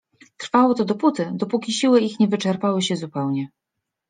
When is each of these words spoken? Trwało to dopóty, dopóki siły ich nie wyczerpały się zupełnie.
Trwało 0.37 0.73
to 0.73 0.85
dopóty, 0.85 1.31
dopóki 1.33 1.73
siły 1.73 2.01
ich 2.01 2.19
nie 2.19 2.27
wyczerpały 2.27 2.81
się 2.81 2.95
zupełnie. 2.95 3.47